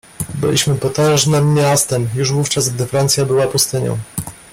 "Byliśmy 0.35 0.75
potężnem 0.75 1.53
miastem 1.53 2.09
już 2.15 2.31
wówczas, 2.31 2.69
gdy 2.69 2.85
Francja 2.87 3.25
była 3.25 3.47
pustynią." 3.47 3.97